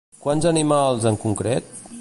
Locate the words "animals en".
0.51-1.21